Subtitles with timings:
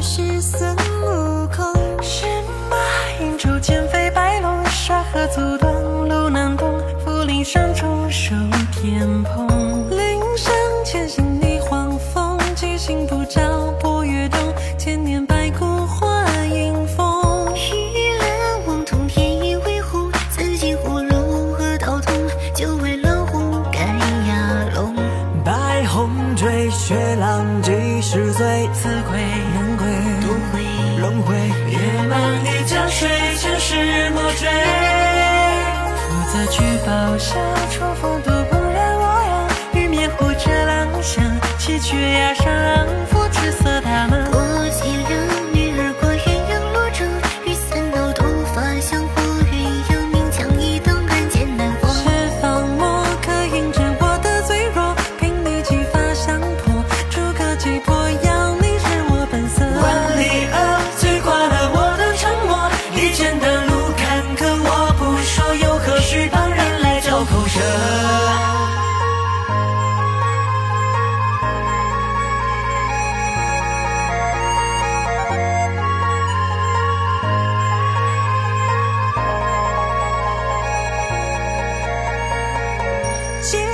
[0.00, 1.74] 是孙悟空。
[2.02, 2.26] 是
[2.70, 2.76] 马
[3.20, 5.72] 银珠千飞白龙，沙河阻断
[6.08, 6.80] 路难通。
[7.04, 8.34] 福陵山中守
[8.72, 14.40] 天蓬，林山千行逆黄风，七星不照破月洞，
[14.78, 17.54] 千年白骨化阴风。
[17.56, 22.14] 玉兰望通天一回壶，紫金葫芦何道痛，
[22.54, 23.82] 九尾老虎赶
[24.28, 24.94] 牙龙。
[25.44, 29.18] 白虹坠雪浪几十岁，此魁。
[31.68, 34.48] 夜满一江水前世莫追。
[35.96, 37.36] 福泽聚宝象
[37.70, 41.24] 春风渡不染洛阳玉面狐折狼香
[41.58, 44.37] 七绝崖上浮伏赤色大蟒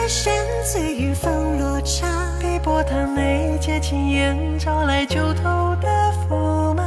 [0.05, 0.35] 街山
[0.71, 2.07] 醉雨风落茶，
[2.39, 5.89] 碧波潭内借青烟，招来九头的
[6.29, 6.85] 驸马。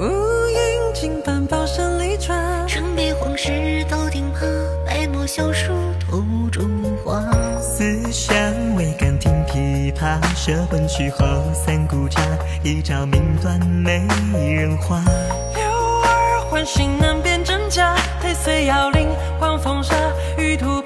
[0.00, 0.02] 乌
[0.48, 4.44] 云尽帆宝山里转，城边黄石到钉耙，
[4.84, 6.68] 白墨小书吐中
[7.04, 7.22] 花。
[7.60, 8.36] 思乡
[8.74, 12.20] 未敢听琵琶，舍本曲后三顾茶，
[12.64, 14.04] 一朝命断美
[14.52, 15.00] 人花。
[15.54, 15.62] 柳
[16.02, 19.06] 儿唤醒难辨真假，太岁摇铃
[19.38, 19.94] 换风沙，
[20.36, 20.82] 玉兔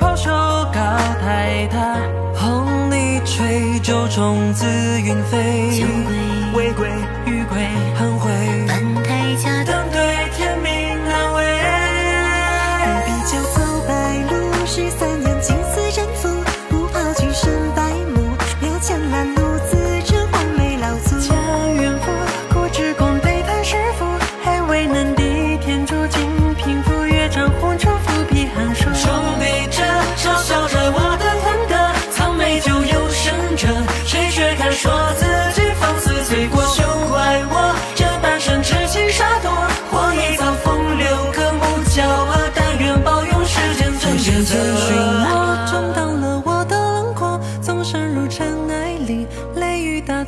[3.92, 4.64] 吹酒中紫
[5.02, 6.88] 云飞，酒鬼未归
[7.26, 7.62] 玉桂
[7.94, 8.30] 寒回，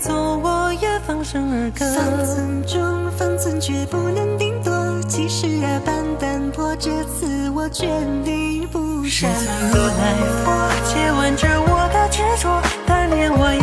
[0.04, 1.87] 作，我也放声而歌。
[1.94, 4.72] 方寸中，方寸却不能定夺。
[5.09, 7.87] 其实啊，般淡泊，这次我决
[8.22, 9.31] 定不是闪。
[9.34, 10.14] 曾如来
[10.44, 10.53] 佛，
[10.84, 13.54] 借问着我的执着，但念我。